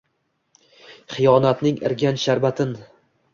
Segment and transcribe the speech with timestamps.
[1.17, 2.75] Xiyonatning irganch sharbatin.